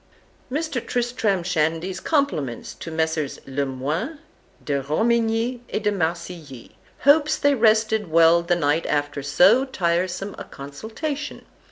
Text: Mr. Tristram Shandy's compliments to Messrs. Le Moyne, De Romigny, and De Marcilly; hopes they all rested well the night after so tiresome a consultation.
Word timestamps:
Mr. 0.51 0.83
Tristram 0.83 1.43
Shandy's 1.43 1.99
compliments 1.99 2.73
to 2.73 2.89
Messrs. 2.89 3.37
Le 3.45 3.67
Moyne, 3.67 4.17
De 4.65 4.81
Romigny, 4.81 5.59
and 5.71 5.83
De 5.83 5.91
Marcilly; 5.91 6.75
hopes 7.01 7.37
they 7.37 7.53
all 7.53 7.59
rested 7.59 8.09
well 8.09 8.41
the 8.41 8.55
night 8.55 8.87
after 8.87 9.21
so 9.21 9.63
tiresome 9.63 10.33
a 10.39 10.43
consultation. 10.43 11.45